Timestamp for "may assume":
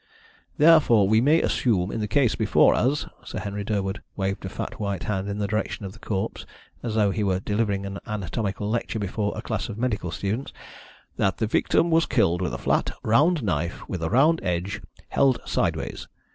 1.21-1.91